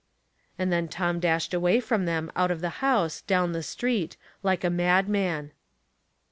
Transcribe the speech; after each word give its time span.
And 0.57 0.73
then 0.73 0.87
Tom 0.87 1.19
dashed 1.19 1.53
away 1.53 1.79
from 1.79 2.05
them 2.05 2.31
out 2.35 2.49
of 2.49 2.59
the 2.61 2.69
house, 2.81 3.21
down 3.21 3.51
the 3.51 3.61
street, 3.61 4.17
like 4.41 4.63
a 4.63 4.69
madman. 4.71 5.51